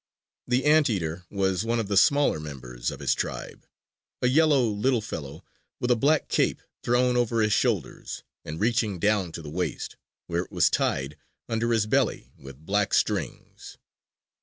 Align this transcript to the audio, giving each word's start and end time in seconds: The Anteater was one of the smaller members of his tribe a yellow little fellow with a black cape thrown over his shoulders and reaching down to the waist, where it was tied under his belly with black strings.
The 0.47 0.65
Anteater 0.65 1.25
was 1.29 1.63
one 1.63 1.79
of 1.79 1.87
the 1.87 1.95
smaller 1.95 2.39
members 2.39 2.89
of 2.89 2.99
his 3.01 3.13
tribe 3.13 3.67
a 4.23 4.27
yellow 4.27 4.63
little 4.63 4.99
fellow 4.99 5.45
with 5.79 5.91
a 5.91 5.95
black 5.95 6.27
cape 6.27 6.59
thrown 6.81 7.15
over 7.15 7.41
his 7.43 7.53
shoulders 7.53 8.23
and 8.43 8.59
reaching 8.59 8.97
down 8.97 9.31
to 9.33 9.43
the 9.43 9.51
waist, 9.51 9.97
where 10.25 10.41
it 10.41 10.51
was 10.51 10.71
tied 10.71 11.17
under 11.47 11.71
his 11.71 11.85
belly 11.85 12.31
with 12.35 12.65
black 12.65 12.95
strings. 12.95 13.77